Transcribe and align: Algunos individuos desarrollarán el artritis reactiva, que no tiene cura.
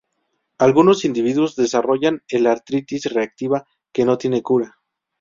Algunos 0.57 1.05
individuos 1.05 1.55
desarrollarán 1.55 2.23
el 2.27 2.47
artritis 2.47 3.05
reactiva, 3.13 3.67
que 3.93 4.03
no 4.03 4.17
tiene 4.17 4.41
cura. 4.41 4.79